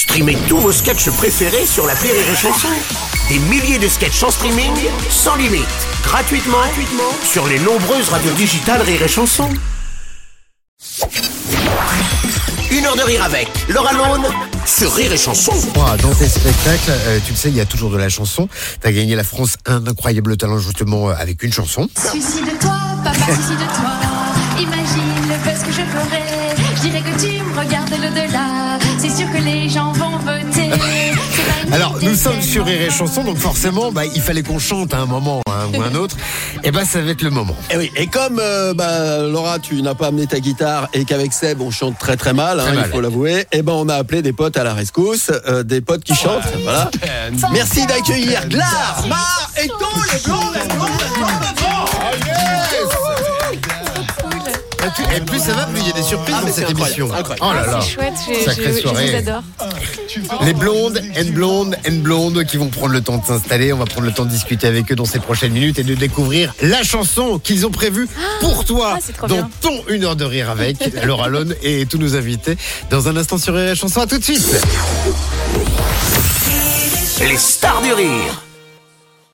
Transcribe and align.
Streamez 0.00 0.38
tous 0.48 0.56
vos 0.56 0.72
sketchs 0.72 1.10
préférés 1.10 1.66
sur 1.66 1.86
la 1.86 1.92
Rire 1.92 2.14
et 2.14 2.34
Chanson. 2.34 2.68
Des 3.28 3.38
milliers 3.38 3.78
de 3.78 3.86
sketchs 3.86 4.22
en 4.22 4.30
streaming, 4.30 4.72
sans 5.10 5.36
limite, 5.36 5.66
gratuitement, 6.02 6.56
gratuitement 6.56 7.12
sur 7.22 7.46
les 7.46 7.58
nombreuses 7.58 8.08
radios 8.08 8.32
digitales 8.32 8.80
Rire 8.80 9.02
et 9.02 9.08
Chanson. 9.08 9.50
Une 12.70 12.86
heure 12.86 12.96
de 12.96 13.02
rire 13.02 13.22
avec 13.22 13.50
Laura 13.68 13.92
Lone 13.92 14.24
sur 14.64 14.90
Rire 14.94 15.12
et 15.12 15.18
Chanson. 15.18 15.52
Dans 15.74 16.14
tes 16.14 16.28
spectacles, 16.28 16.90
euh, 16.90 17.18
tu 17.22 17.32
le 17.32 17.36
sais, 17.36 17.50
il 17.50 17.56
y 17.56 17.60
a 17.60 17.66
toujours 17.66 17.90
de 17.90 17.98
la 17.98 18.08
chanson. 18.08 18.48
T'as 18.80 18.92
gagné 18.92 19.16
la 19.16 19.24
France 19.24 19.56
un 19.66 19.86
incroyable 19.86 20.38
talent 20.38 20.58
justement 20.58 21.10
euh, 21.10 21.14
avec 21.18 21.42
une 21.42 21.52
chanson. 21.52 21.90
Suicide-toi, 22.10 22.78
papa, 23.04 23.34
suicide-toi. 23.34 23.90
Imagine 24.60 25.28
le 25.28 25.36
buzz 25.44 25.62
que 25.62 25.72
je 25.72 25.82
ferais. 25.82 26.40
Je 26.76 26.80
dirais 26.88 27.02
que 27.02 27.20
tu 27.20 27.42
me 27.42 27.58
regardes 27.58 27.90
l'au-delà. 27.90 28.78
C'est 28.98 29.16
sûr 29.16 29.30
que 29.32 29.38
les 29.38 29.68
gens 29.68 29.79
sommes 32.20 32.42
sur 32.42 32.66
Rire 32.66 32.82
et 32.82 32.90
Chanson, 32.90 33.24
donc 33.24 33.38
forcément, 33.38 33.90
bah, 33.92 34.02
il 34.04 34.20
fallait 34.20 34.42
qu'on 34.42 34.58
chante 34.58 34.92
à 34.92 34.98
un 34.98 35.06
moment 35.06 35.40
hein, 35.48 35.70
ou 35.74 35.80
un 35.80 35.94
autre. 35.94 36.16
Et 36.64 36.70
ben, 36.70 36.84
ça 36.84 37.00
va 37.00 37.10
être 37.12 37.22
le 37.22 37.30
moment. 37.30 37.56
Et 37.70 37.76
oui, 37.78 37.90
et 37.96 38.06
comme 38.06 38.38
euh, 38.38 38.74
bah, 38.74 39.20
Laura, 39.20 39.58
tu 39.58 39.80
n'as 39.80 39.94
pas 39.94 40.08
amené 40.08 40.26
ta 40.26 40.38
guitare 40.40 40.88
et 40.92 41.06
qu'avec 41.06 41.32
Seb 41.32 41.62
on 41.62 41.70
chante 41.70 41.98
très 41.98 42.18
très 42.18 42.34
mal, 42.34 42.60
hein, 42.60 42.64
Très 42.64 42.74
mal. 42.74 42.84
il 42.86 42.92
faut 42.92 43.00
l'avouer, 43.00 43.46
et 43.52 43.62
ben 43.62 43.72
on 43.72 43.88
a 43.88 43.94
appelé 43.94 44.20
des 44.20 44.34
potes 44.34 44.58
à 44.58 44.64
la 44.64 44.74
rescousse, 44.74 45.30
euh, 45.46 45.62
des 45.62 45.80
potes 45.80 46.04
qui 46.04 46.14
chantent. 46.14 46.42
Voilà. 46.62 46.90
Merci 47.52 47.86
d'accueillir 47.86 48.46
Glar, 48.48 49.04
Mar 49.08 49.50
et 49.62 49.68
Et 54.86 54.90
plus- 54.90 55.16
Et 55.16 55.20
plus 55.20 55.38
ça 55.38 55.52
va, 55.52 55.64
plus 55.66 55.80
il 55.80 55.86
y 55.88 55.90
a 55.90 55.94
des 55.94 56.02
surprises 56.02 56.34
Ah, 56.38 56.44
dans 56.46 56.52
cette 56.52 56.70
émission. 56.70 57.12
incroyable. 57.12 57.38
Oh 57.42 57.52
là 57.52 57.66
là. 57.66 57.80
C'est 57.82 57.90
chouette, 57.90 58.12
je, 58.26 58.88
vous 58.88 59.16
adore. 59.16 59.42
Les 60.42 60.54
blondes 60.54 61.00
and 61.18 61.30
blondes 61.32 61.76
and 61.88 61.96
blondes 62.02 62.44
qui 62.44 62.56
vont 62.56 62.68
prendre 62.68 62.92
le 62.92 63.00
temps 63.00 63.18
de 63.18 63.24
s'installer. 63.26 63.72
On 63.72 63.78
va 63.78 63.84
prendre 63.84 64.06
le 64.06 64.12
temps 64.12 64.24
de 64.24 64.30
discuter 64.30 64.66
avec 64.66 64.90
eux 64.90 64.96
dans 64.96 65.04
ces 65.04 65.18
prochaines 65.18 65.52
minutes 65.52 65.78
et 65.78 65.82
de 65.84 65.94
découvrir 65.94 66.54
la 66.62 66.82
chanson 66.82 67.38
qu'ils 67.38 67.66
ont 67.66 67.70
prévue 67.70 68.08
pour 68.40 68.64
toi 68.64 68.96
Ah, 68.98 69.12
trop 69.16 69.26
dans 69.26 69.34
bien. 69.36 69.50
ton 69.60 69.82
une 69.88 70.04
heure 70.04 70.16
de 70.16 70.24
rire 70.24 70.50
avec 70.50 70.78
Laura 71.04 71.28
Lone 71.28 71.54
et 71.62 71.86
tous 71.86 71.98
nos 71.98 72.14
invités. 72.16 72.56
Dans 72.90 73.08
un 73.08 73.16
instant 73.16 73.38
sur 73.38 73.58
et 73.58 73.74
Chanson, 73.74 74.00
à 74.00 74.06
tout 74.06 74.18
de 74.18 74.24
suite. 74.24 74.46
Les 77.20 77.36
stars 77.36 77.82
du 77.82 77.92
rire 77.92 78.42